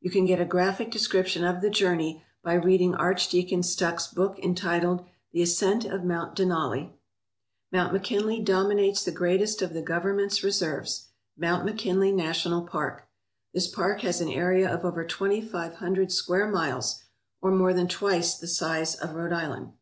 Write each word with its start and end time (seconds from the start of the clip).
You 0.00 0.08
can 0.08 0.24
get 0.24 0.40
a 0.40 0.44
graphic 0.44 0.92
description 0.92 1.42
of 1.44 1.60
the 1.60 1.68
journey 1.68 2.22
by 2.44 2.54
reading 2.54 2.94
Archdeacon 2.94 3.64
Stuck's 3.64 4.06
book 4.06 4.38
entitled 4.38 5.04
"The 5.32 5.42
Ascent 5.42 5.84
of 5.84 6.04
Mount 6.04 6.36
Denali." 6.36 6.92
Mount 7.72 7.92
McKinley 7.92 8.38
dominates 8.40 9.02
the 9.02 9.10
greatest 9.10 9.62
of 9.62 9.74
the 9.74 9.82
Govern 9.82 10.18
ment's 10.18 10.44
reserves, 10.44 11.08
Mount 11.36 11.64
McKinley 11.64 12.12
National 12.12 12.62
Park. 12.62 13.08
This 13.52 13.66
park 13.66 14.02
has 14.02 14.20
an 14.20 14.28
area 14.28 14.72
of 14.72 14.84
over 14.84 15.04
twenty 15.04 15.40
five 15.40 15.74
hundred 15.74 16.12
square 16.12 16.48
miles, 16.48 17.02
or 17.42 17.50
more 17.50 17.74
than 17.74 17.88
twice 17.88 18.36
that 18.38 18.96
of 19.02 19.14
Rhode 19.16 19.32
Island. 19.32 19.72